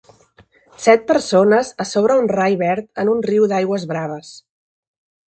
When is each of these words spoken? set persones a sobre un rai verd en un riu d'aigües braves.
set 0.85 1.03
persones 1.11 1.69
a 1.85 1.87
sobre 1.89 2.15
un 2.21 2.29
rai 2.31 2.57
verd 2.63 2.89
en 3.05 3.13
un 3.13 3.21
riu 3.29 3.47
d'aigües 3.53 3.87
braves. 3.93 4.33